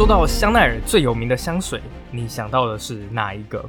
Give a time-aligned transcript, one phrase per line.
[0.00, 1.78] 说到香奈儿最有名的香水，
[2.10, 3.62] 你想到的是哪一个？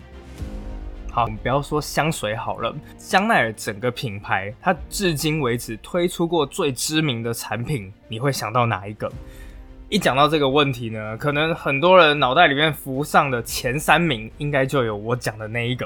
[1.11, 9.11] 好，我们不要说香水好了，香奈儿整个品牌，它至今为止推出过最知名的产品，你会想到哪一个？
[9.89, 15.85] 一讲到这个问题呢，可能很多人脑袋里面浮上的前三名，应该就有我讲的那一个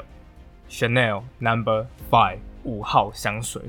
[0.70, 3.60] ，Chanel Number Five 五号香水。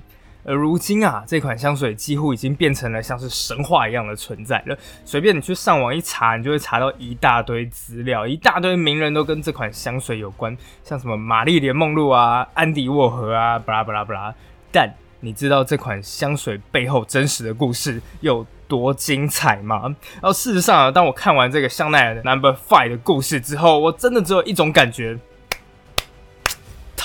[0.48, 4.78] 而如今啊，这款香水几乎已经变成了像是神话一样的存在了。
[5.04, 14.34] 随便你去上网一查，你就会查到一大堆资料，一大堆名人都跟这款香水有关，像什么玛丽莲梦露啊、安迪沃荷啊，巴拉巴拉巴拉。
[14.72, 19.94] 但你知道这款香水背后真实的故事有多精彩吗？
[20.14, 25.20] 然后事实上啊，当我看完这个香奈儿的 Number Five 的故事之后，我真的只有一种感觉。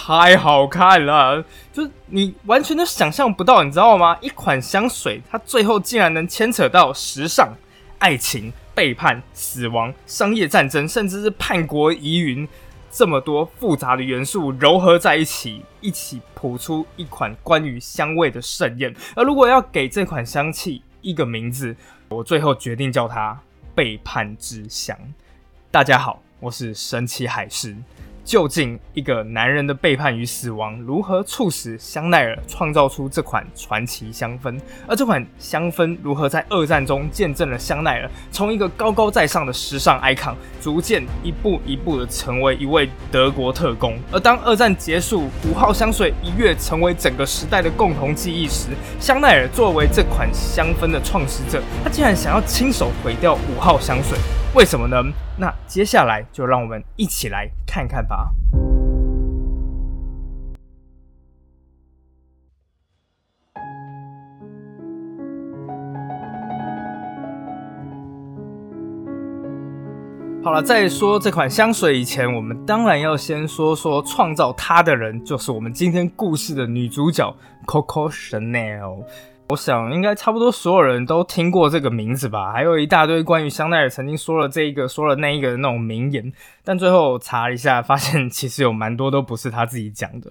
[0.04, 4.18] 太好看了，就是你完全都想象不到，你知道吗？
[4.20, 7.54] 一款香水，它最后竟然能牵扯到时尚、
[8.00, 12.48] 爱情、背叛、死亡、商业战争，甚至是叛国疑云，
[12.90, 18.92] 这么多复杂的元素糅合在一起，一起谱出一款关于香味的盛宴。
[19.14, 21.76] 而如果要给这款香气一个名字，
[22.08, 23.38] 我最后决定叫它
[23.72, 24.98] “背叛之香”。
[25.70, 27.76] 大家好，我是神奇海狮。
[28.24, 34.58] 究竟一个男人的背叛与死亡，如何促使香奈儿创造出这款传奇香氛？
[34.86, 43.98] 而这款香氛如何在二战中见证了香奈儿从一个高高在上的时尚 icon，逐渐一步一步的成为一位德国特工？
[44.12, 48.68] 而当二战结束，五号香水一跃成为整个时代的共同记忆时，
[49.00, 54.16] 香奈儿作为这款香氛的创始者，他竟然想要亲手毁掉五号香水。
[54.54, 55.02] 为什么呢？
[55.38, 58.32] 那接下来就让我们一起来看看吧。
[70.44, 77.32] 好了，在说这款香水以前，我们当然要先说说创造它的人，就是我们今天故事的女主角
[77.64, 79.04] Coco Chanel。
[79.48, 86.32] 我想应该差不多所有人都听过这个名字吧，还有一大堆关于香奈儿曾经说了这一个说了那一个的那种名言，
[86.64, 90.30] 但最后查了一下，发现其实有蛮多都不是他自己讲的。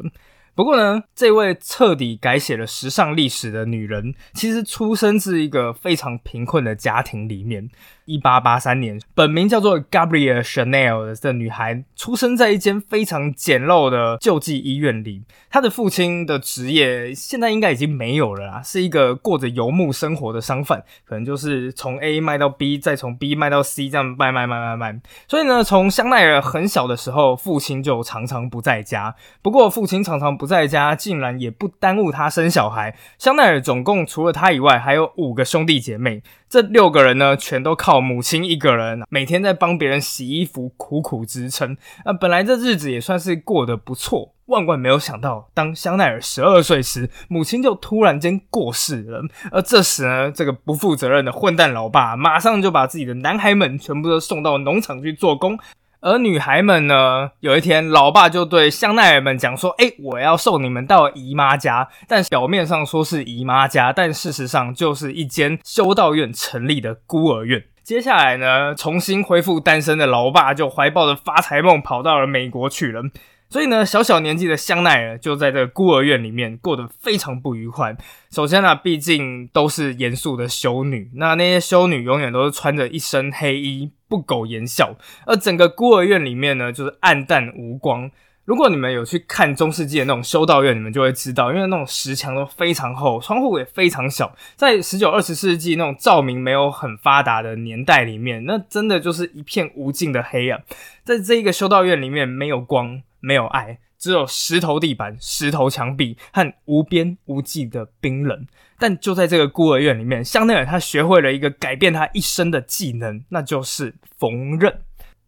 [0.53, 7.69] 不过呢，这位彻底改写了时尚历史的女人，其实出生自一个非常贫困的家庭里面。
[8.11, 15.23] 一八八三年，本名叫做 Gabrielle Chanel 的女孩出生在一间非常简陋的救济医院里。
[15.49, 24.99] 她的父亲的职业现在应该已经没有了啦，是一个过着游牧生活的商贩，可能就是从 A 卖到 B，再从 B 卖到 C，这样卖卖卖卖卖。
[25.27, 29.15] 所以呢，从香奈儿很小的时候，父亲就常常不在家。
[29.41, 32.95] 不过，父亲常常不在家，竟然也不耽误他生小孩。
[33.17, 36.21] 香奈儿总共除了他以外，还有五个兄弟姐妹。
[36.49, 41.77] 这六个人呢，全都靠母亲一个人，每天在帮别人洗衣服，苦苦支撑。
[42.03, 49.21] 那本来这日子也算是过得不错，万万没有想到，当香奈儿十二岁时，母亲就突然间过世了。
[49.51, 55.57] 而这时呢，这个不负责任的混蛋老爸，马上就把自己的男孩们全部都送到农场去做工。
[56.03, 57.29] 而女孩们呢？
[57.41, 67.63] 有一天，老爸就对香奈儿们讲说：“哎，我要送你们到姨妈家。”但表面上说是姨妈家，但事实上就是一间修道院成立的孤儿院。
[67.91, 73.03] 接下来呢，重新恢复单身的老爸就怀抱着发财梦跑到了美国去了。
[73.49, 77.93] 所以呢，小小年纪的香奈儿就在这个孤儿院里面过得非常不愉快。
[78.29, 84.95] 首先呢，毕竟都是严肃的修女，那那些修女永远都是穿着一身黑衣，不苟言笑。
[85.25, 88.09] 而整个孤儿院里面呢，就是暗淡无光。
[88.45, 100.63] 如果你们有去看中世纪的那种修道院，你们就会知道，因为那种石墙都非常厚，窗户也非常小，在十九、二十世纪那种照明没有很发达的年代里面，那真的就是一片无尽的黑暗。
[101.03, 103.01] 在这一个修道院里面，没有光。
[103.23, 108.47] 没有爱，只有石头地板、石头墙壁和无边无际的冰冷。
[108.79, 114.73] 但就在这个孤儿院里面，香奈儿他学会了一个改变他一生的技能，那就是缝纫。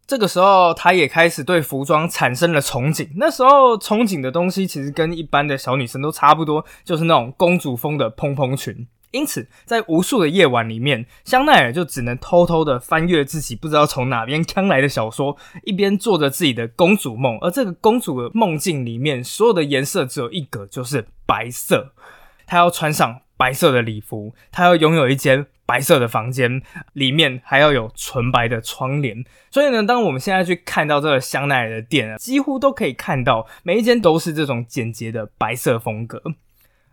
[0.06, 3.08] 这个时候，他也开始对服装产生了憧憬。
[3.16, 8.86] 那时候憧憬的东西其实跟一般的小女生都差不多，就是那种公主风的蓬蓬裙。
[9.12, 17.38] 因此，在无数的夜晚里面，香奈儿就只能偷偷的翻阅自己不知道从哪边抢来的小说，一边做着自己的公主梦。
[17.40, 21.92] 而这个公主的梦境里面，所有的颜色只有一个，就是白色。
[22.44, 26.62] 她要穿上白色的礼服，她要拥有一间白色的房间，
[26.92, 29.24] 里面还要有纯白的窗帘。
[29.50, 36.22] 所以呢，当我们现在去看到这个香奈儿的店啊，几乎都可以看到每一间都是这种简洁的白色风格。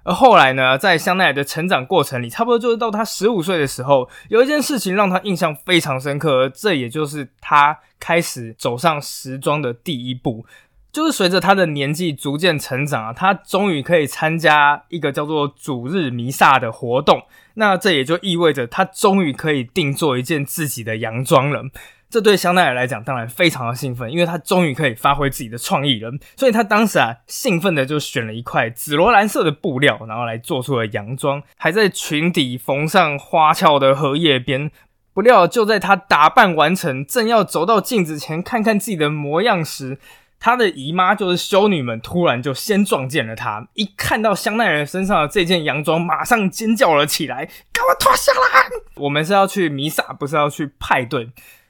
[0.04, 10.44] 而后来呢，在香奈儿的成长过程里，差不多就是到他十五岁的时候，有一件事情让他印象非常深刻，这也就是他开始走上时装的第一步。
[10.92, 17.24] 就是随着他的年纪逐渐成长啊，他终于可以参加一个叫做主日弥撒的活动。
[17.54, 21.64] 那这也就意味着他终于可以定做一件自己的洋装了。
[22.10, 26.12] 这对香奈儿来讲当然非常的兴奋，因为他终于可以发挥自己的创意了。
[26.36, 34.70] 所以他当时啊，兴奋的就选了一块紫罗兰色的布料，然后来做出了洋装，还在裙底缝上花俏的荷叶边。
[35.14, 39.98] 不料就在他打扮完成，正要走到镜子前看看自己的模样时，
[40.44, 43.68] 他的姨妈就是修女们，突然就先撞见了他。
[43.76, 48.68] 一看到香奈儿身上的这件洋装，马上尖叫了起来：“给我脱下来！
[48.96, 51.30] 我们是要去弥撒，不是要去派对。”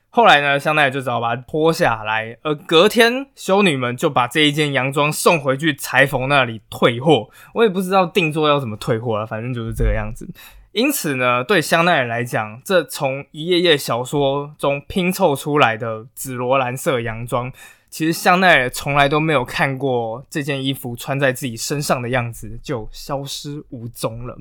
[0.10, 2.38] 后来呢，香奈儿就只好把它脱下来。
[2.44, 7.30] 而隔天，修女们就把这一件洋装送回去裁缝那里退货。
[7.54, 10.26] 我也不知道定做要怎么退货了，反正就是这个样子。
[10.72, 17.52] 因此呢，对香奈儿来讲，这从一页页小说中拼凑出来的紫罗兰色洋装。
[17.92, 24.38] 其实香奈儿从来都没有看过这件衣服穿在自己身上的样子，就消失无踪了。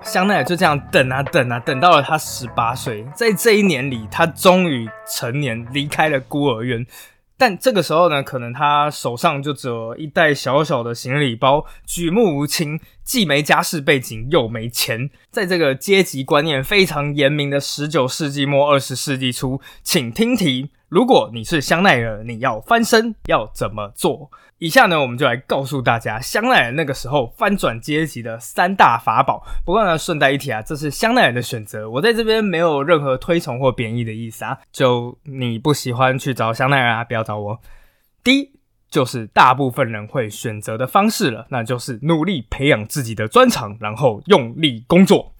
[0.00, 6.86] 香奈儿就这样等啊等啊，等到了他十八岁，在这一年里，他终于成年，离开了孤儿院。
[7.46, 15.10] 但这个时候呢，可能他手上就只有一袋小小的行李包，举目无亲，既没家世背景，又没钱。
[15.30, 20.70] 在这个阶级观念非常严明的十九世纪末二十世纪初，请听题。
[20.94, 24.30] 如果你是香奈儿，你要翻身要怎么做？
[24.58, 29.44] 以下呢，我们就来告诉大家香奈儿那个时候翻转阶级的三大法宝。
[29.66, 34.56] 不过呢，顺带一提啊，这是香奈儿的选择，我在这边没有任何推崇或贬义的意思啊。
[34.70, 37.58] 就你不喜欢去找香奈儿啊，不要找我。
[38.22, 38.52] 第一，
[38.88, 45.33] 就是大部分人会选择的方式了，那就是努力培养自己的专长，然后用力工作。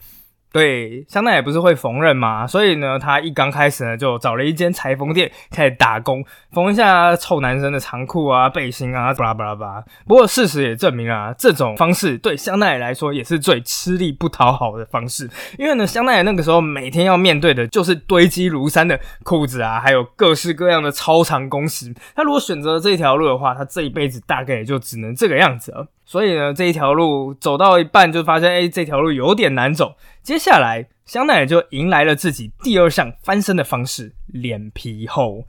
[0.55, 6.23] 对，香奈也不是会缝纫嘛，所以呢，他一刚开始呢，就找了一间裁缝店开始打工，
[6.53, 9.85] 缝一下臭男生的长裤啊、背心啊，巴拉巴拉巴拉。
[10.07, 15.29] 不过事实也证明啊，这种方式对香奈来说也是最吃力不讨好的方式，
[15.59, 21.93] 因为呢，香奈那个时候每天要面对的就是堆积如山的裤子啊，还有各式各样的超长工时。
[22.15, 25.85] 他如果选择这条路的话，他这一辈子大概也就只能这个样子了。
[26.05, 29.95] 所以呢，这一条路走到一半就发现，哎，这条路有点难走。
[30.21, 35.45] 接下来，香奈儿就迎来了自己第二项翻身的方式——脸皮厚。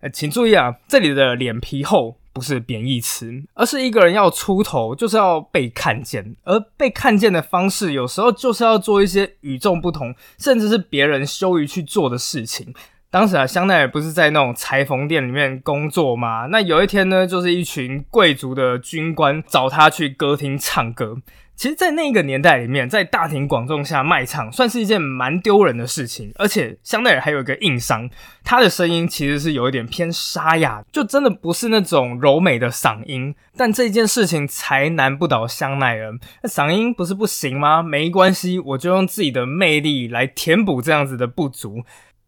[0.00, 12.74] 呃，请注意啊，这里的脸皮厚不是贬义词，而是一个人要出头就是要被看见，而被看见的方式有时候就是要做一些与众不同，甚至是别人羞于去做的事情。
[13.12, 16.46] 当时啊，香奈儿不是在那种裁缝店里面工作吗？
[16.50, 21.18] 那有一天呢，就是一群贵族的军官找他去歌厅唱歌。
[21.54, 26.32] 其实，在那个年代里面，在大庭广众下卖唱，算是一件蛮丢人的事情。
[26.36, 28.08] 而且，香奈儿还有一个硬伤，
[28.42, 33.34] 他的声音其实是有一点偏沙哑，就真的不是那种柔美的嗓音。
[33.54, 37.82] 但这件事情才难不倒香奈儿，那嗓音不是不行吗？
[37.82, 41.82] 没关系，我就用自己的魅力来填补这样子的不足。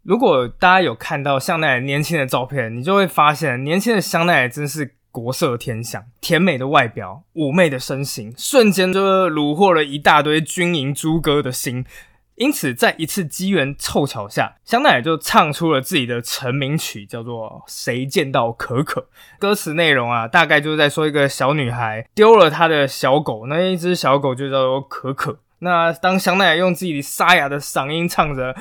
[0.05, 11.87] 如果大家有看到香奈儿年轻的照片，你就会发现年轻的香奈儿真是国色天香，甜美的外表，妩媚的身形，瞬间就虏获了一大堆军营猪哥的心。
[12.35, 19.01] 因此，在一次机缘凑巧下，香奈儿就唱出了自己的成名曲，叫做《谁见到可可》。
[19.39, 25.39] 歌词内容啊，大概就是在说一个小女孩丢了她的小狗，那一只小狗就叫做可可。
[25.61, 28.55] 那当香奈儿用自己沙哑的嗓音唱着。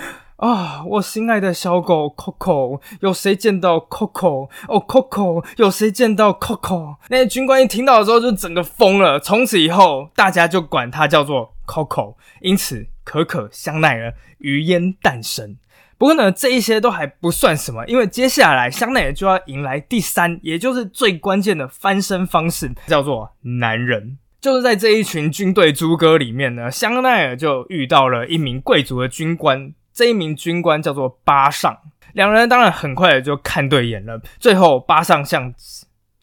[0.43, 4.49] 啊，我心爱的小狗 Coco，有谁见到 Coco？
[4.67, 6.97] 哦，Coco，有谁见到 Coco？
[7.07, 9.17] 那些军官一听到的时候就整个疯了。
[9.17, 15.55] 从此以后，大家就管它叫做 Coco，因此可可香奈儿余烟诞生。
[15.97, 24.17] 不过呢，这一些都还不算什么，因为接下来香奈儿就要迎来第三，也就是最关键的翻身方式，叫做男人。
[24.41, 29.73] 就是在这一群军队猪哥里面呢，香奈儿就遇到了一名贵族的军官。
[29.93, 31.77] 这一名军官叫做巴尚，
[32.13, 34.19] 两人当然很快就看对眼了。
[34.39, 35.53] 最后，巴尚向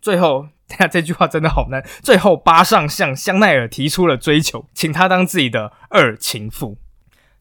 [0.00, 1.84] 最后， 等下这句话真的好难。
[2.02, 6.76] 最后，巴尚向香奈儿提出了追求，请他当自己的二情妇。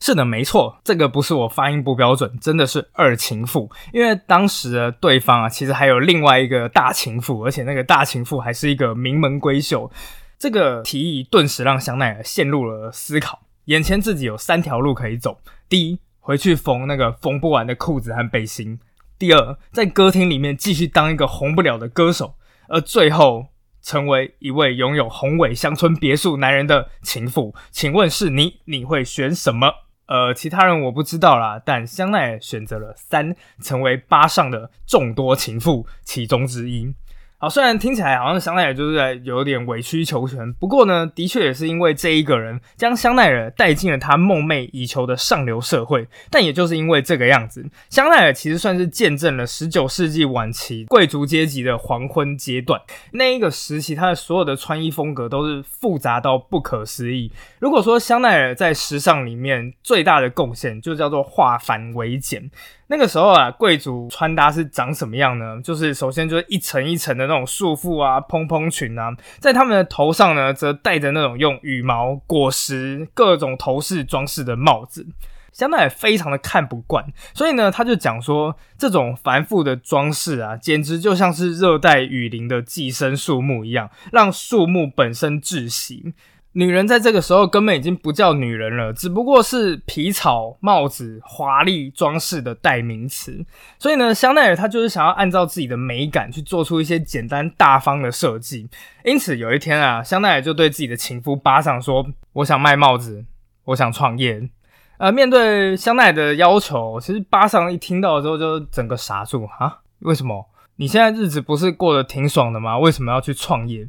[0.02, 3.70] 是的，没错，这个不是我发音不标准，真的是二情妇。
[3.92, 9.92] 因为当时的对方啊，其实还有另外一个大情妇，而且那个大情妇还是一个名门闺秀。
[10.38, 15.38] 这个提议顿时让香奈儿陷入了思考，眼前自己有三条路可以走。
[15.68, 18.80] 第一，回去缝那个缝不完的裤子和背心。
[19.18, 22.36] 第二，在歌厅里面继续当一个红不了的歌手，
[22.68, 23.48] 而最后
[23.82, 27.56] 成为一位拥有宏伟乡村别墅男人的情妇。
[27.72, 29.74] 请问是你，你会选什么？
[30.06, 36.94] 呃，其他人我不知道啦，但香奈儿选择了三，成为八上的众多情妇其中之一。
[37.42, 46.06] 好，虽然听起来好像香奈儿就是在有点委曲求全，不过呢，的确也是因为这一个人将香奈儿带进了他梦寐以求的上流社会。
[46.30, 52.78] 但也就是因为这个样子，香奈儿其实算是见证了十九世纪晚期贵族阶级的黄昏阶段。
[53.14, 57.32] 那一个时期，他的所有的穿衣风格都是复杂到不可思议。
[57.60, 62.52] 如果说香奈儿在时尚里面最大的贡献，就叫做化繁为简。
[62.92, 65.62] 那个时候啊，贵族穿搭是长什么样呢？
[65.64, 75.08] 就是首先就是一层一层的那种束缚啊、蓬蓬裙啊，在他们的头上呢，则戴着那种用羽毛、果实、各种头饰装饰的帽子。
[75.52, 77.04] 香奈儿非常的看不惯，
[77.34, 86.14] 所以呢，他就讲说，这种繁复的装饰啊，简直就像是热带雨林的寄生树木一样，让树木本身窒息。
[86.54, 93.46] 女人在这个时候根本已经不叫女人了，只不过是皮草、帽子、华丽装饰的代名词。
[93.78, 98.68] 所以呢，香奈儿她就是想要按照自己的美感去做出一些简单大方的设计。
[99.06, 103.24] 因此有一天啊，香奈儿就对自己的情夫巴上说：“我想卖帽子，
[103.66, 104.50] 我想创业。”
[104.98, 109.78] 呃，面对香奈儿的要求，其实巴上一听到之后就整个傻住啊！
[110.00, 110.50] 为什么？
[110.76, 112.78] 你现在日子不是过得挺爽的吗？
[112.78, 113.88] 为什么要去创业？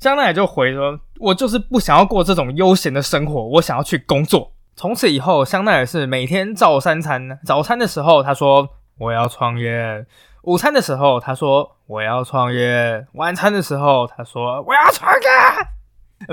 [0.00, 7.38] 香奈儿就回说：“我就是不想要过这种悠闲的生活，我想要去工作。”从此以后，香奈儿是每天照三餐。
[7.44, 8.66] 早餐的时候，他说
[8.96, 10.06] ：“我要创业。”
[10.44, 15.28] 午餐的时候，他说：“我要创业。”晚餐的时候，他说：“我要创业。”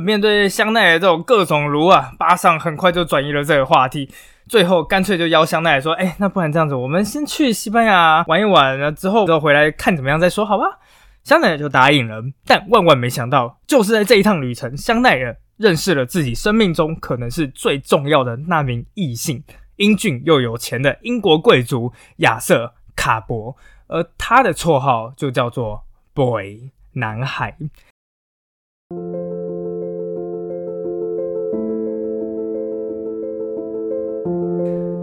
[0.02, 4.10] 面对香奈儿这种各种如啊，巴上很快就转移了这个话题，
[4.48, 10.80] 最后干脆就邀香奈儿说：“哎，那不然这样子，我们先去西班牙玩一玩，然后之后再回来看怎么样再说，好吧？”
[11.28, 19.44] 香奈儿就答应了，但万万没想到，就是在这一趟旅程，香奈儿认识了自己生命中可能是最重要的那名异性——
[19.76, 22.66] 英俊又有钱的英国贵族亚瑟·
[22.96, 23.54] 卡伯，
[23.88, 27.58] 而他的绰号就叫做 “Boy 男孩”。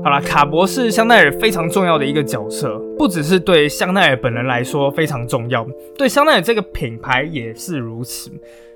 [0.05, 8.31] 好了，卡博是香奈儿非常重要的一个角色，不只是对香奈儿本人来说非常重要，对香奈儿这个品牌也是如此。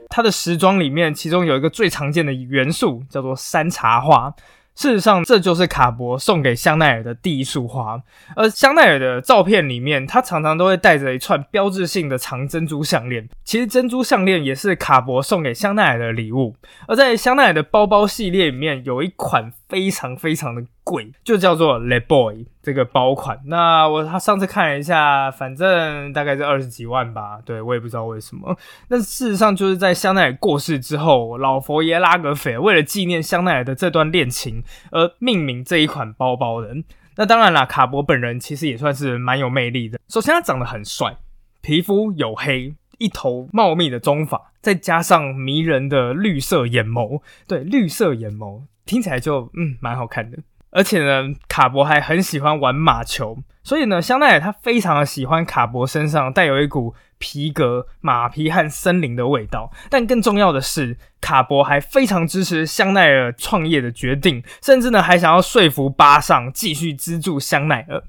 [0.09, 4.33] 它的时装里面，其中有一个最常见的元素叫做山茶花。
[4.75, 8.01] 事实上，这就是卡博送给香奈儿的第一束花。
[8.35, 13.29] 而香奈儿的照片里面，他常常都会戴着一串标志性的长珍珠项链。
[13.45, 16.55] 其实，珍珠项链也是卡博送给香奈儿的礼物。
[16.87, 23.39] 而在香奈儿的包包系列里面，有一款非常非常的贵，就叫做 Le Boy 这个包款。
[23.47, 27.39] 那我他上次看了一下，反正大概是二十几万吧。
[27.45, 28.57] 对我也不知道为什么。
[28.89, 36.75] 那事实上就是在香奈儿过世之后，老佛爷拉格斐为了纪念香奈儿的这段恋情而命名这一款包包的。
[37.17, 39.99] 那当然啦，卡博本人其实也算是蛮有魅力的。
[40.09, 41.17] 首先他长得很帅，
[41.61, 42.75] 皮肤黝黑。
[43.01, 50.39] 一头茂密的棕发，再加上迷人的绿色眼眸，对，绿色眼眸听起来就嗯蛮好看的。
[50.71, 59.73] 而且呢，卡博还很喜欢玩马球，所以呢，香奈儿他非常的喜欢卡博身上带有一股皮革、马皮和森林的味道。
[59.89, 68.05] 但更重要的是，卡博还非常支持香奈儿创业的决定，甚至呢还想要说服巴上继续资助香奈儿。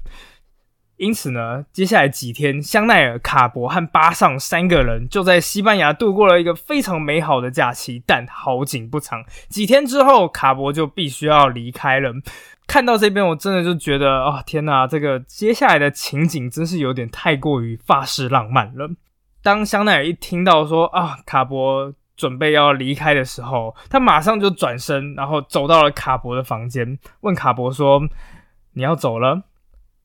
[1.00, 8.02] 因此呢，接下来几天，香奈儿、卡博和巴尚三个人就在西班牙度过了一个非常美好的假期。
[8.06, 12.12] 但好景不长，几天之后，卡博就必须要离开了。
[12.66, 18.90] 看到这边，我真的就觉得，哦，天哪，这个接下来的情景真是有点太过于法式浪漫了。
[19.42, 28.02] 当香奈儿一听到说啊，卡博准备要离开的时候，他马上就转身，然后走到了卡博的房间，问卡博说
[28.74, 29.44] ：“你要走了？”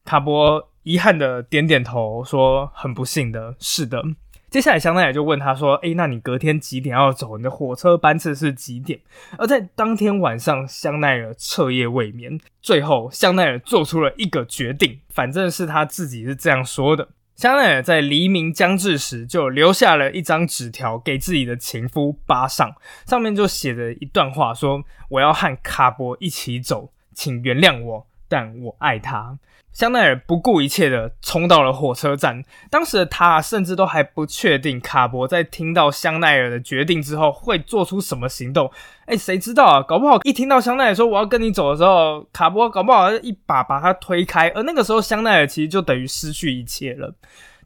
[0.06, 0.70] 卡博。
[0.86, 4.04] 遗憾的点点头，说：“很不幸的，是的。”
[4.51, 7.38] 接下来，香奈儿就问他说：“诶，那你隔天几点要走？
[7.38, 9.00] 你的火车班次是几点？”
[9.38, 12.39] 而在当天晚上，香奈儿彻夜未眠。
[12.62, 22.74] 最后，香奈儿做出了一个决定，反正是他自己是这样说的：香奈儿在黎明将至时，就留下了一张纸条给自己的情夫巴尚，
[23.08, 29.38] 上面就写着一段话，说：“我要和卡博一起走，请原谅我，但我爱他。”
[29.75, 32.41] 香奈儿不顾一切的冲到了火车站。
[32.72, 38.72] 当时的他甚至都还不确定卡博在听到香奈儿的决定之后会做出什么行动。
[39.05, 39.84] 哎，谁知道啊？
[39.84, 44.48] 搞不好一听到香奈儿说我要跟你走的时候，卡博搞不好一把把他推开。
[44.55, 47.13] 而那个时候，香奈儿其实就等于失去一切了。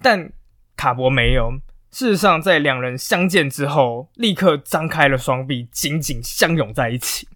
[0.02, 0.32] 但
[0.76, 1.54] 卡博没有。
[1.92, 7.28] 事实上，在两人相见之后，立刻张开了双臂，紧紧相拥在一起。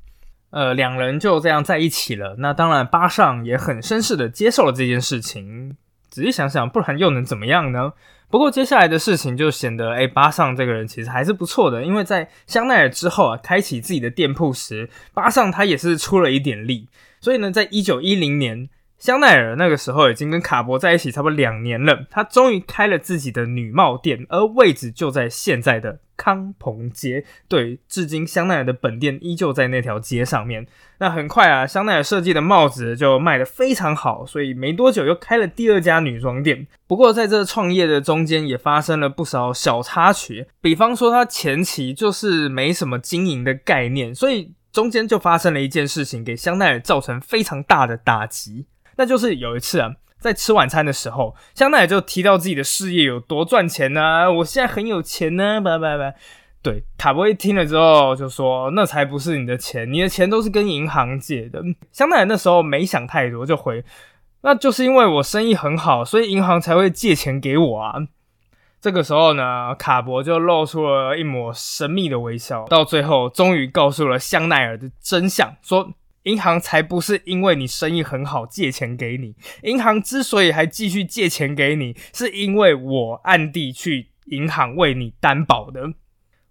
[0.53, 2.36] 呃，两人就这样在一起了。
[2.38, 5.75] 那当然，巴尚也很绅士的接受了这件事情。
[6.10, 7.93] 仔细想想，不然又能怎么样呢？
[8.29, 11.83] 不过接下来的事情就显得，哎，巴尚这个人其实还是不错的。
[11.83, 16.88] 因为在香奈儿之后啊，开启自己的店铺时，巴尚他也是出了一点力。
[17.19, 18.69] 所以呢，在一九一零年。
[19.00, 27.25] 香奈儿那个时候已经跟卡博在一起差不多两年了，他终于开了自己的女帽店，而位置就在现在的康朋街。
[27.49, 30.65] 对，至今香奈儿的本店依旧在那条街上面。
[30.99, 36.65] 那很快啊，香奈儿设计的帽子就卖得非常好，所以没多久又开了第二家女装店。
[36.87, 48.65] 不过在这创业的中间也发生了不少小插曲，比方说他前期就是没什么经营的概念，所以中间就发生了一件事情，给香奈儿造成非常大的打击。
[48.95, 49.91] 那就是有一次啊，
[50.23, 54.31] 在吃晚餐的时候，香奈儿就提到自己的事业有多赚钱呢？
[54.31, 56.15] 我现在很有钱呢，拜拜拜。
[56.61, 61.61] 对，卡波一听了之后就说：“那才不是你的钱，你的钱都是跟银行借的。”
[61.91, 63.83] 香奈儿那时候没想太多，就回
[64.43, 67.95] ：“那就是因为我生意很好，所以银行才会借钱给我啊。”
[68.79, 75.93] 这个时候呢，卡博就露出了一抹神秘的微笑，到最后终于告诉了香奈儿的真相，说。
[76.23, 85.93] 银行才不是因为你生意很好借钱给你，银行之所以还继续借钱给你，是因为我暗地去银行为你担保的。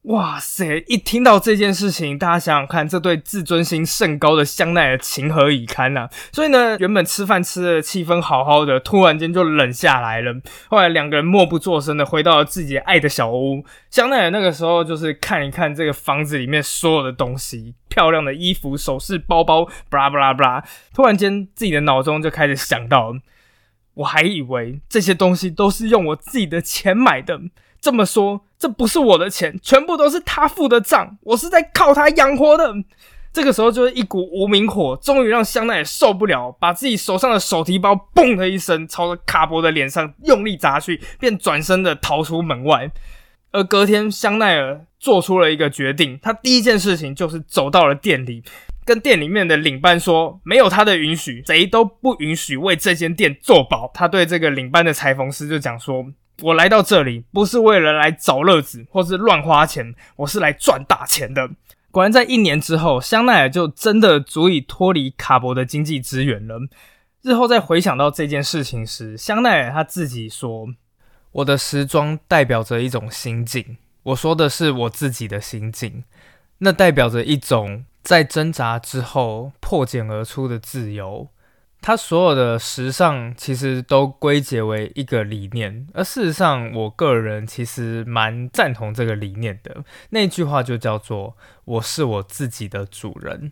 [0.07, 0.83] 哇塞！
[0.89, 6.09] 一听到这件事情，大家想想看，这对自尊心甚高的香奈儿情何以堪呐？
[6.33, 10.35] 所以呢，原本吃饭吃的气氛好好的，突然间就冷下来了。
[10.69, 13.65] 后来两个人默不作声的回到了自己爱的小屋。
[13.91, 20.65] 香奈儿那个时候就是看一看这个房子里面所有的东西，漂亮的衣服、首饰、包包，布拉布拉布拉。
[20.95, 23.13] 突然间，自己的脑中就开始想到，
[23.95, 27.39] 我还以为这些东西都是用我自己的钱买的。
[27.83, 32.73] 这么说，这不是我的钱，全部都是他付的账，我是在靠他养活的。
[33.33, 42.91] 这个时候，就是一股无名火，终于让香奈儿受不了，把自己手上的手提包“嘣”的一声朝着卡博的脸上用力砸去，便转身的逃出门外。
[43.53, 48.43] 而隔天，香奈儿做出了一个决定，他第一件事情就是走到了店里，
[48.85, 56.07] 跟店里面的领班说：“没有他的允许，谁都不允许为这间店做保。”他对这个领班的裁缝师就讲说。
[56.41, 61.49] 我来到这里不是为了来找乐子或是乱花钱，我是来赚大钱的。
[61.91, 66.59] 果然，在一年之后，香奈儿就真的足以脱离卡博的经济资源了。
[67.23, 70.67] 日后再回想到这件事情时，香奈儿他自己说
[71.33, 76.05] ：“我的时装代表着一种心境，我说的是我自己的心境，
[76.59, 81.29] 那代表着一种在挣扎之后破茧而出的自由。”
[81.85, 89.83] 它所有的时尚其实都归结为一个理念，而事实上，我个人其实蛮赞同这个理念的。
[90.11, 93.51] 那句话就叫做“我是我自己的主人”。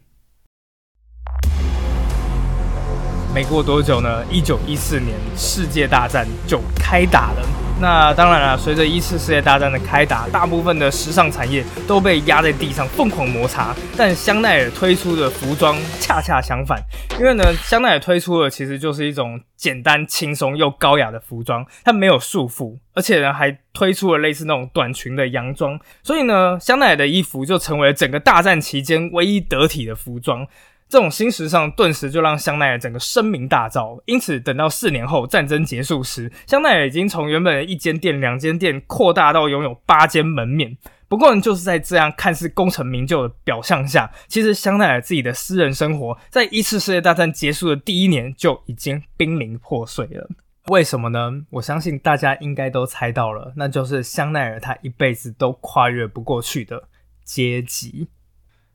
[3.34, 7.69] 没过多久呢，一九一四年世界大战就开打了。
[7.80, 13.74] 那当然了，随着一次世界大战的开打，大部分的时尚产业都被压在地上疯狂摩擦。
[13.96, 16.78] 但香奈儿推出的服装恰恰相反，
[17.18, 25.80] 因为呢，香奈儿推出的其实就是一种简单、轻松又高雅的服装，它没有束缚，而且呢还推出了类似那种短裙的洋装。
[26.02, 30.46] 所以呢，香奈儿的衣服就成为整个大战期间唯一得体的服装。
[30.90, 40.76] 这种新时尚顿时就让香奈儿整个声名大噪，因此等到四年后战争结束时，香奈儿已经从原本的一间店、两间店扩大到拥有八间门面。
[41.06, 50.28] 不过，就是在这样看似功成名就的表象下，其实香奈儿自己的私人生活在一次世界大战结束的第一年就已经濒临破碎了。
[50.66, 51.44] 为什么呢？
[51.50, 56.88] 我相信大家应该都猜到了，那就是香奈儿他一辈子都跨越不过去的
[57.24, 58.08] 阶级。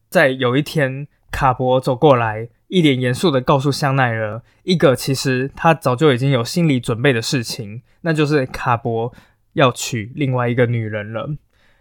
[0.10, 1.10] 在有一天。
[1.36, 9.14] 卡博走过来，一脸严肃的告诉香奈儿一个其实他早就已经有心理准备的事情，那就是卡博
[9.52, 11.36] 要娶另外一个女人了。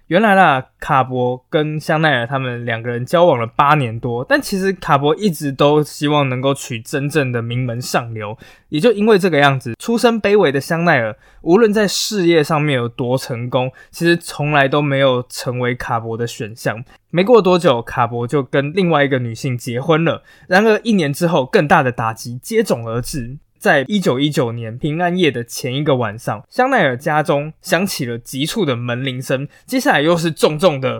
[0.08, 8.36] 原来啦，卡博跟香奈儿他们两个人交往了八年多，但其实卡博一直都希望能够娶真正的名门上流。
[8.68, 16.84] 也就因为这个样子，出身卑微的香奈儿，无论在事业上面有多成功，其实从来都没有成为卡博的选项。
[17.08, 20.22] 没过多久，卡博就跟另外一个女性结婚了。
[20.48, 23.38] 然而一年之后，更大的打击接踵而至。
[23.64, 30.98] 在一九一九年平安夜的前一个晚上，香奈儿家中响起了急促的门铃声，接下来又是重重的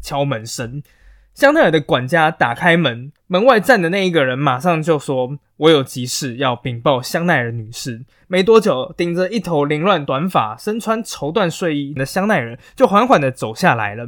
[0.00, 0.80] 敲门声。
[1.34, 14.06] 香奈儿的管家打开门，门外站的那一个人马上就说：“我有急事要禀报香奈儿女士。”没多久，顶着一头凌乱短发、身穿绸缎睡衣的香奈儿就缓缓的走下来了。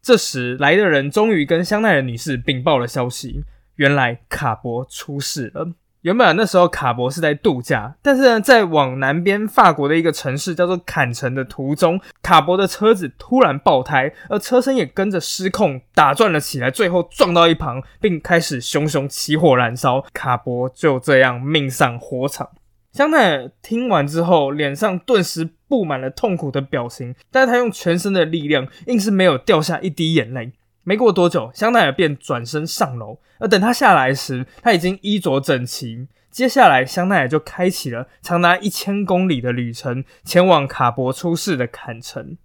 [0.00, 3.42] 这时，来的人终于跟香奈儿女士禀报了消息：
[3.74, 5.72] 原来卡博出事了。
[6.02, 22.48] 原本那时候卡博是在度假，但是呢，在往南边法国的一个城市叫做坎城的途中，卡博的车子突然爆胎，而车身也跟着失控打转了起来，最后撞到一旁，并开始熊熊起火燃烧，卡博就这样命丧火场。
[22.92, 30.52] 香奈儿听完之后，脸上顿时布满了痛苦的表情，但是他用全身的力量，硬是没有掉下一滴眼泪。
[30.82, 36.08] 没过多久，香奈儿便转身上楼，而等他下来时，他已经衣着整齐。
[36.30, 42.38] 接下来，香奈儿就开启了长达一千公里的旅程，前往卡博出事的坎城。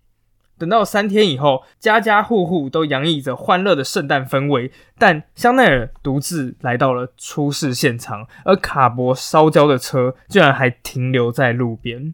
[0.58, 12.14] 等到三天以后，家家户户都洋溢着欢乐的圣诞氛围，但香奈儿独自来到了出事现场，而卡博烧焦的车居然还停留在路边。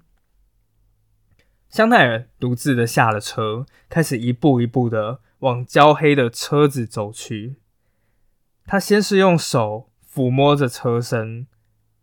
[1.70, 5.20] 香奈儿独自的下了车，开始一步一步的。
[5.42, 7.58] 往焦黑的车子走去，
[8.66, 11.46] 他先是用手抚摸着车身，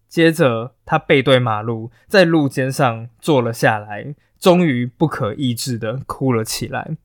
[0.09, 6.97] 接着他背对马路，在路肩上坐了下来，终于不可抑制的哭了起来。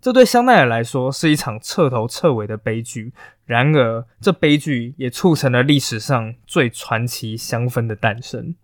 [0.00, 3.12] 这对香奈儿来说是一场彻头彻尾的悲剧，
[3.44, 8.54] 然而这悲剧也促成了历史上最传奇香氛的诞生。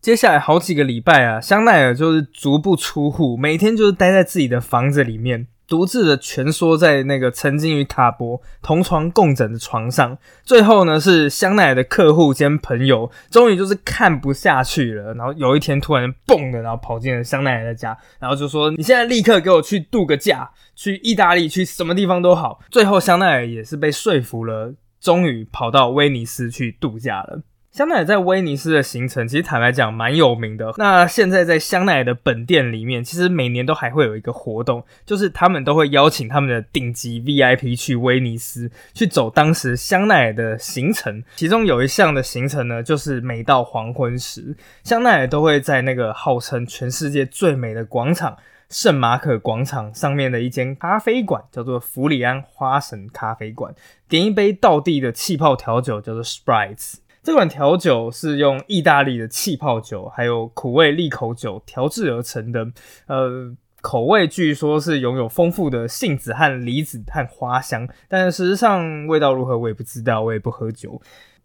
[0.00, 5.48] 接下来好几个礼拜啊，香奈儿就是足不出户，每天就是待在自己的房子里面。
[5.70, 27.42] 独自的蜷缩在那个曾经与卡博同床共枕的床上，最后呢是香奈儿的客户兼朋友，终于就是看不下去了，然后有一天突然蹦的，然后跑进了香奈儿的家，然后就说：“你现在立刻给我去度个假，去意大利，去什么地方都好。”最后香奈儿也是被说服了，终于跑到威尼斯去度假了。
[27.72, 30.74] 香奈儿在威尼斯的行程，其实坦白讲蛮有名的。
[30.76, 41.22] 那现在在香奈儿的本店里面，其实每年都还会有一个活动，就是他们都会邀请他们的顶级 VIP 去威尼斯去走当时香奈儿的行程。
[41.36, 48.36] 其中有一项的行程呢，就是每到黄昏时，香奈儿都会在那个号称全世界最美的广场——
[48.68, 53.72] 圣马可广场上面的一间咖啡馆，叫做弗里安花神咖啡馆，
[54.08, 56.94] 点一杯道地的气泡调酒，叫做 Sprite。
[57.22, 62.66] 这款调酒是用意大利的气泡酒，还有苦味利口酒调制而成的。
[63.06, 71.00] 呃，口味据说是拥有丰富的杏子和梨子和花香，但事实上味道如何我也不知道，我也不喝酒。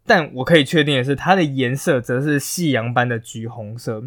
[0.06, 4.02] 但我可以确定的是，它的颜色则是夕阳般的橘红色。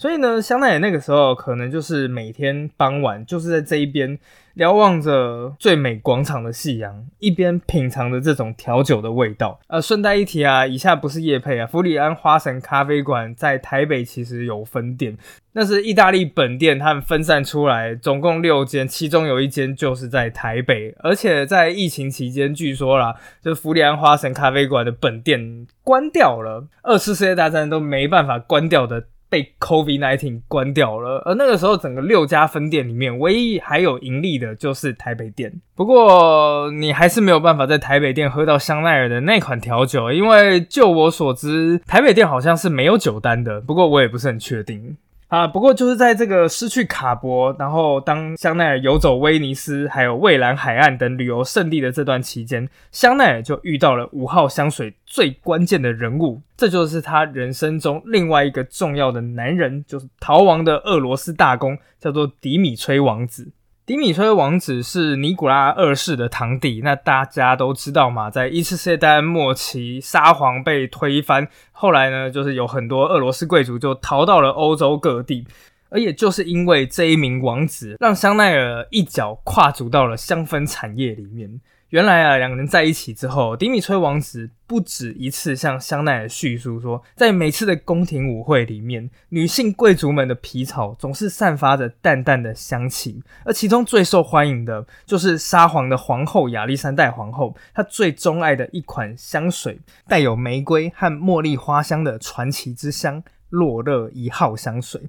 [0.00, 4.18] 所以呢，香奈儿那个时候可能就是每天傍晚，就是在这一边
[4.54, 9.60] 瞭望着最美广场的夕阳，一边品尝着这种调酒的味道。
[9.66, 15.18] 呃，顺带一提啊，以下不是叶配啊，弗里安花神咖啡馆在台北其实有分店，
[15.52, 29.04] 那是意大利本店，他们分散出来，总共六间，其中有一间就是在台北，而且在疫情期间，据说啦，就弗里安花神咖啡馆的本店关掉了，二次世界大战都没办法关掉的。
[29.30, 35.52] 被 COVID-19 关掉了，而那个时候，整个六家分店里面，唯一还有盈利的就是台北店。
[35.76, 43.60] 不过，你还是没有办法在台北店喝到香奈儿的那款调酒，因为就我所知，台北店好像是没有酒单的。
[43.60, 44.96] 不过，我也不是很确定。
[45.30, 63.52] 啊，不过就是在这个失去卡伯，然后当香奈儿游走威尼斯还有蔚蓝海岸等旅游胜地的这段期间，香奈儿就遇到了五号香水最关键的人物，这就是他人生中另外一个重要的男人，就是逃亡的俄罗斯大公，叫做迪米崔王子。
[63.90, 75.44] 迪米崔王子是尼古拉二世的堂弟，那大家都知道嘛，在一次世界末期，沙皇被推翻，后来呢，就是有很多俄罗斯贵族就逃到了欧洲各地，
[75.88, 81.60] 而也就是因为这一名王子，让香奈儿一脚跨足到了香氛产业里面。
[81.90, 105.00] 原来啊，两个人在一起之后，迪米崔王子不止一次向香奈儿叙述说，在每次的宫廷舞会里面，女性贵族们的皮草总是散发着淡淡的香气，而其中最受欢迎的就是沙皇的皇后亚历山大皇后，她最钟爱的一款香水，带有玫瑰和茉莉花香的传奇之香——洛勒一号香水。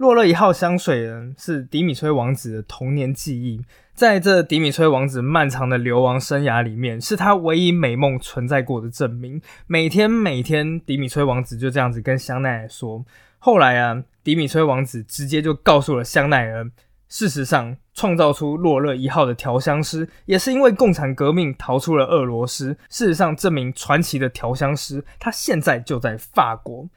[0.00, 3.60] 洛乐一号香水人，是迪米崔王子的童年记忆。
[3.92, 9.42] 在这迪米崔王子漫长的流亡生涯里面，是他唯一美梦存在过的证明。
[9.66, 13.04] 每天每天，迪米崔王子就这样子跟香奈儿说。
[13.38, 16.70] 后来啊，迪米崔王子直接就告诉了香奈儿，
[17.06, 22.74] 事实上，创造出洛乐一号的调香师，也是因为共产革命逃出了俄罗斯。
[22.88, 26.88] 事实上，这名传奇的调香师，他现在就在法国。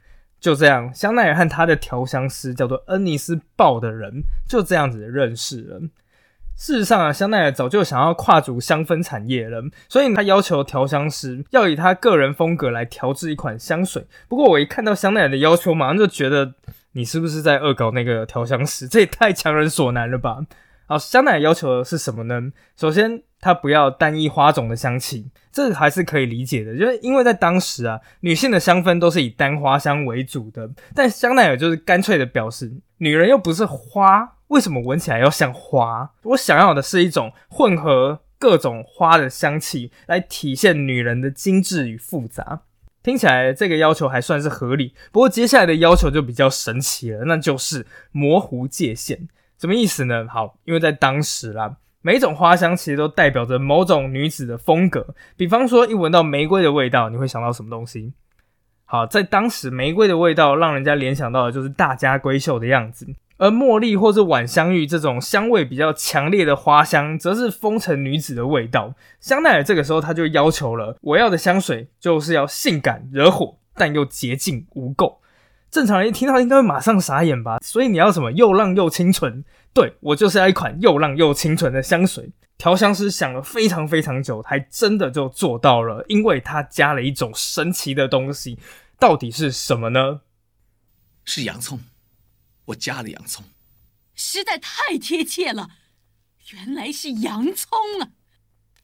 [0.44, 5.80] 就这样，香奈儿和他的调香师叫做恩尼斯·鲍的人就这样子认识了。
[6.54, 14.06] 事实上啊，香奈儿早就想要跨足香氛产业了，所以他要求调香师要以他个人风格来调制一款香水。
[14.28, 16.52] 不过我一看到香奈儿的要求，马上就觉得
[16.92, 18.86] 你是不是在恶搞那个调香师？
[18.86, 20.40] 这也太强人所难了吧！
[20.86, 22.52] 好，香奈儿要求的是什么呢？
[22.76, 30.70] 首先，它不要单一花种的香气，这还是可以理解的，就是因为在当时啊，女性的香氛都是以单花香为主的。
[30.94, 36.10] 但香奈儿就是干脆的表示，女人又不是花，为什么闻起来要像花？
[36.22, 42.60] 我想要的是一种混合各种花的香气，来体现女人的精致与复杂。
[43.02, 49.28] 听起来这个要求还算是合理，不过接下来的要求就比较神奇了，那就是模糊界限。
[49.64, 50.26] 什么意思呢？
[50.28, 55.14] 好，因为在当时啦，每一种花香其实都代表着某种女子的风格。
[55.38, 58.12] 比方说，一闻到玫瑰的味道，你会想到什么东西？
[58.84, 63.06] 好，在当时，玫瑰的味道让人家联想到的就是大家闺秀的样子，
[63.38, 68.92] 而茉莉或是晚香玉这种香味比较强烈的花香，则是风尘女子的味道。
[69.18, 75.16] 香奈儿这个时候他就要求了，我要的香水就是要性感惹火，但又洁净无垢。
[75.74, 77.58] 正常人一听到应该会马上傻眼吧？
[77.60, 79.44] 所以你要什么又浪又清纯？
[79.72, 82.30] 对我就是要一款又浪又清纯的香水。
[82.56, 88.56] 调香师想了非常非常久，还真的就做到了，因为他加了一种神奇的东西，
[89.00, 90.20] 到底是什么呢？
[91.24, 91.80] 是洋葱，
[92.66, 93.44] 我加了洋葱，
[94.14, 95.70] 实在太贴切了，
[96.52, 98.14] 原来是洋葱啊！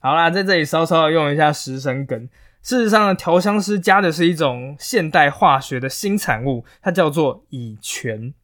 [0.01, 2.29] 好啦，在这里稍稍用一下食神梗。
[2.63, 8.35] 事实上，调香师加的是一种现代化学的新产物，它叫做乙醛。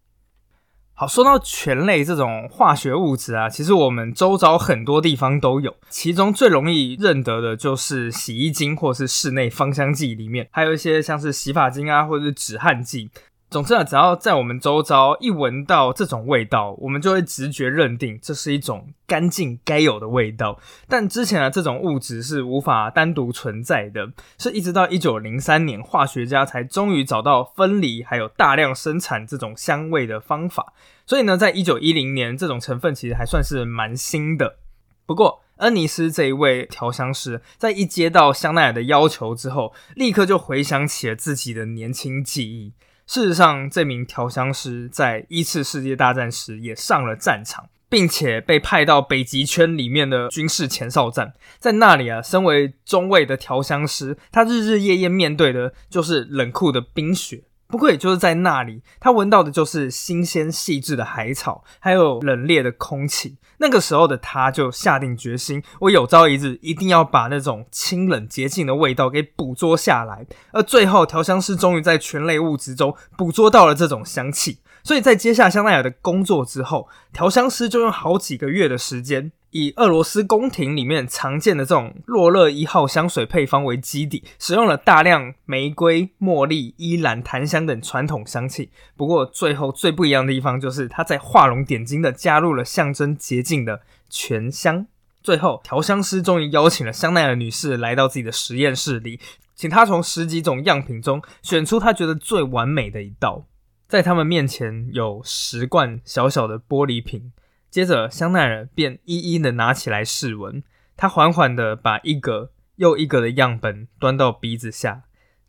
[0.95, 13.11] 好，说到醛类这种化学物质啊，其实我们周遭很多地方都有，其中最容易认得的就是洗衣精或是室内芳香剂里面，还有一些像是洗发精啊，或者是止汗剂。
[13.57, 20.61] 总之啊，只要在我们周遭一闻到这种味道，我们就会直觉认定这是一种干净该有的味道。
[20.87, 30.75] 但之前的，这种物质是无法单独存在的，是一直到一九零三年，化学家才终于找到分离还有大量生产这种香味的方法。
[31.07, 34.59] 所以呢，在一九一零年，这种成分其实还算是蛮新的。
[35.07, 42.75] 不过，恩尼斯这一位调香师在一接到香奈儿的要求之后，立刻就回想起了自己的年轻记忆。
[43.07, 51.33] 事实上，这名调香师在一次世界大战时也上了战场，并且被派到北极圈里面的军事前哨站。
[51.59, 57.45] 在那里啊，身为中尉的调香师，他日日夜夜面对的就是冷酷的冰雪。
[57.69, 63.37] 不过，也就是在那里，他闻到的就是新鲜细致的海草，还有冷冽的空气。
[63.59, 70.27] 那个时候的他，就下定决心，我有朝一日一定要把那种清冷洁净的味道给捕捉下来。
[70.53, 74.59] 而最后，调香师终于在全类物质中捕捉到了这种香气。
[74.87, 79.33] 所以在接下香奈儿的工作之后，调香师就用好几个月的时间。
[79.51, 88.71] 以俄罗斯宫廷里面常见的这种洛乐一号香水配方为基底，使用了大量玫瑰、茉莉、依兰、檀香等传统香气。
[88.97, 94.87] 不过，最后最不一样的地方就是，它在画龙点睛的加入了象征洁净的全香。
[95.21, 99.19] 最后，调香师终于邀请了香奈儿女士来到自己的实验室里，
[99.57, 103.47] 请她从十几种样品中选出她觉得最完美的一道。
[103.87, 107.33] 在他们面前有十罐小小的玻璃瓶。
[107.71, 110.63] 接着，香奈儿便一一的拿起来试闻。
[110.97, 115.03] 他缓缓的把一个又一个的样本端到鼻子下，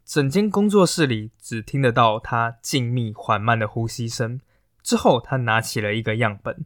[0.04, 4.41] 整间工作室里只听得到他静谧缓慢的呼吸声。
[4.84, 6.63] 之后，他拿起了一个样本，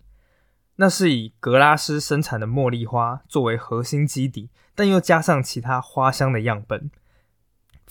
[0.77, 6.89] 那是以格拉斯生产的茉莉花作为核心基底，但又加上其他花香的样本。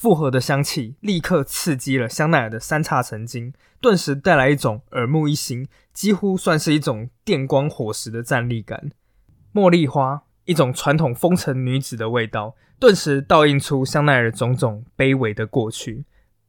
[0.01, 8.93] 复合的香气立刻刺激了香奈儿的三叉神经，顿时带来一种耳目一新，几乎算是一种电光火石的站立感。
[9.53, 16.07] 茉莉花，一种传统风尘女子的味道，顿时倒映出香奈儿种种卑微的过去，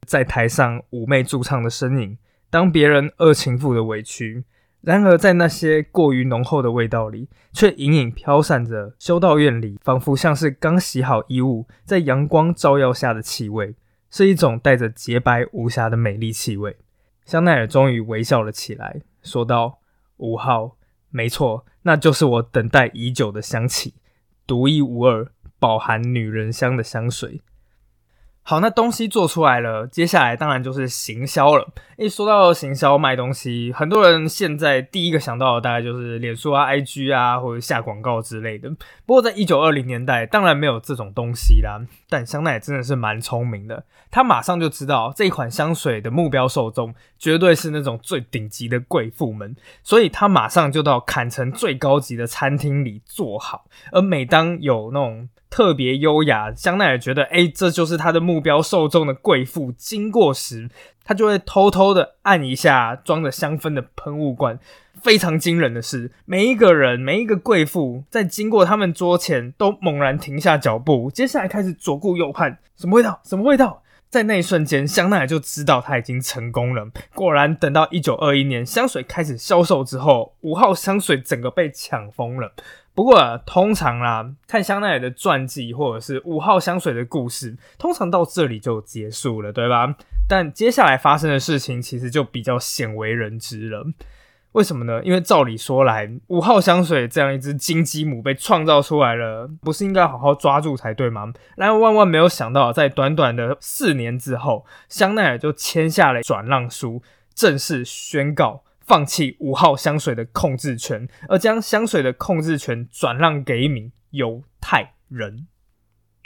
[0.08, 2.18] 在台上妩媚驻唱的身影，
[2.50, 4.46] 当别人二情妇的委屈。
[4.82, 13.76] 然而，在那些过于浓厚的味道里，却隐隐飘散着修道院里仿佛像是刚洗好衣物，在阳光照耀下的气味，
[14.10, 16.76] 是一种带着洁白无瑕的美丽气味。
[17.26, 19.80] 香奈儿终于微笑了起来，说道
[20.18, 20.78] ：“五号，
[21.12, 23.94] 没错，那就是我等待已久的香气，
[24.48, 27.42] 独一无二，饱含女人香的香水。”
[28.44, 31.70] 好，那东西做出来了，接下来当然就是行销了。
[31.96, 38.68] 一说到行销卖东西，很多人现在第一个想到的大概就是脸书啊、IG 啊，或者下广告之类的。
[39.06, 41.80] 不过在一九二零年代，当然没有这种东西啦。
[42.10, 53.66] 但香奈儿真的是蛮聪明的，他马上就知道这款香水的目标受众绝对是那种最顶级的贵妇们，所以他马上就到坎城最高级的餐厅里坐好。
[53.92, 60.70] 而每当有那种特别优雅，香奈儿觉得，哎，这就是他的目标受众的贵妇经过时，
[61.04, 64.58] 他就会偷偷的按一下装着香氛的喷雾罐。
[65.04, 73.20] 非常惊人的是，每一个人，每一个贵妇在经过他们桌前，都猛然停下脚步，接下来开始左顾右盼，什么味道？
[73.24, 73.84] 什么味道？
[74.12, 76.86] 在那一瞬间，香奈儿就知道他已经成功了。
[77.16, 82.54] 果然，等到一九二一年香水开始销售之后，五号香水整个被抢疯了。
[82.94, 89.96] 不过，通常啦，看香奈儿的传记或者是五号香水的故事，通常到这里就结束了，对吧？
[90.28, 93.88] 但接下来发生的事情其实就比较鲜为人知了。
[94.54, 95.02] 为什么呢？
[95.04, 101.32] 因为照理说来，五号香水这样一只金鸡母被创造出来了，不是应该好好抓住才对吗？
[101.56, 107.02] 然而万万没有想到，在短短的四年之后，香奈儿就签下了转让书，
[107.34, 108.64] 正式宣告。
[108.84, 115.48] 放弃五号香水的控制权，而将香水的控制权转让给一名犹太人。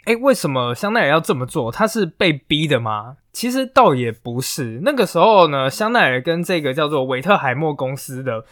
[0.05, 1.71] 哎，为什么香奈儿要这么做？
[1.71, 3.17] 他是被逼的吗？
[3.33, 4.79] 其实倒也不是。
[4.83, 8.45] 那个时候呢，香奈儿跟这个叫做韦特海默公司的。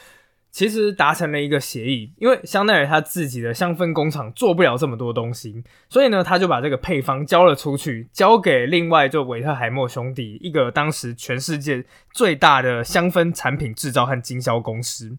[0.52, 15.18] 其实达成了一个协议，因为香奈儿他自己的香氛工厂做不了这么多东西，所以呢，他就把这个配方交了出去，交给另外就韦特海默兄弟一个当时全世界最大的香氛产品制造和经销公司。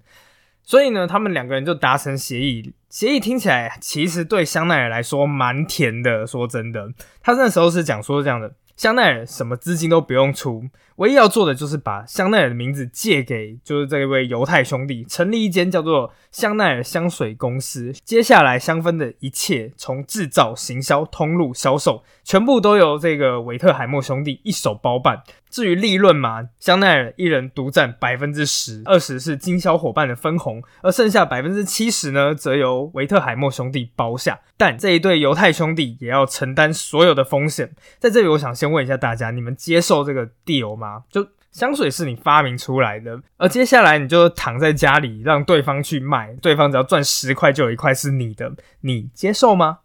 [0.64, 2.74] 所以呢，他们两个人就达成协议。
[2.88, 6.26] 协议听起来其实对香奈儿来说蛮甜的。
[6.26, 6.88] 说真的，
[7.20, 8.54] 他那时候是讲说这样的。
[8.76, 10.64] 香奈儿什么资金都不用出，
[10.96, 17.92] 唯一要做的就是把香奈儿的名字借给就是这位犹太兄弟，成立一间叫做香奈儿香水公司。
[18.04, 25.22] 接下来香氛的一切，从制造、行销、通路、销售，全部都由这个维特海默兄弟一手包办。
[25.54, 34.40] 至于利润嘛，香奈儿一人独占百分之十，二十是经销伙伴的分红，而剩下百分之七十呢，则由维特海默兄弟包下。
[34.56, 37.72] 但这一对犹太兄弟也要承担所有的风险。
[38.00, 41.04] 在这里，我想先问一下大家，你们接受这个 deal 吗？
[41.08, 49.78] 就香水是你发明出来的，而接下来你就躺在家里让对方去卖，对方只要赚十块就有一块是你的，你接受吗？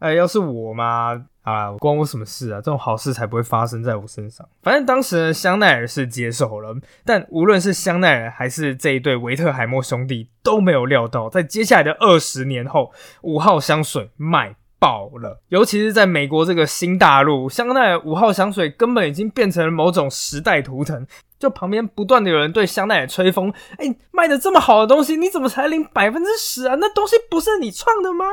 [0.00, 1.26] 哎，要是我嘛。
[1.42, 2.56] 啊，关我什么事啊？
[2.56, 4.46] 这种好事才不会发生在我身上。
[4.62, 15.40] 反正当时香奈儿是接受了，但无论是香奈儿还是这一对维特海默兄弟都没有料到，在接下来的二十年后，五号香水卖爆了。
[15.48, 21.06] 尤其是在美国这个新大陆，香奈儿五号香水根本已经变成了某种时代图腾。
[21.38, 26.74] 就旁边不断的有人对香奈儿吹风，哎，卖的这么好的东西，你怎么才领百分之十啊？
[26.78, 28.26] 那东西不是你创的吗？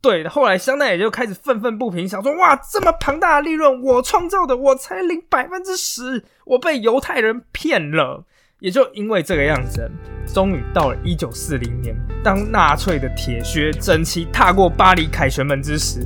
[0.00, 8.24] 对，后来香奈儿就开始愤愤不平，想说：哇，这么庞大的利润，我创造的，我才领百分之十，我被犹太人骗了。
[8.60, 9.88] 也就因为这个样子，
[10.26, 16.00] 终于到了一九四零年，当纳粹的铁靴整齐踏过巴黎凯旋门之时，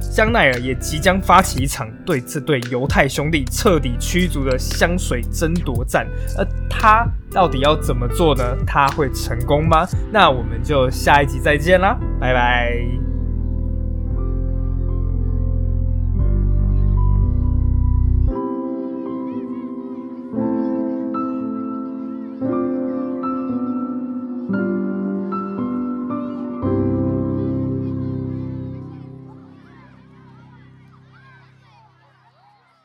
[0.00, 6.06] 香奈儿也即将发起一场对这对犹太兄弟彻底驱逐的香水争夺战。
[6.38, 8.56] 而他到底要怎么做呢？
[8.64, 9.84] 他会成功吗？
[10.12, 13.15] 那我们就下一集再见啦，拜拜。